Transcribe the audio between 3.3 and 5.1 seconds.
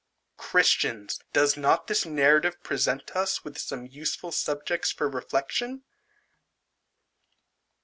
with some useful subjects for